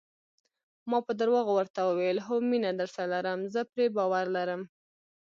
[0.89, 4.61] ما په درواغو ورته وویل: هو، مینه درسره لرم، زه پرې باور لرم.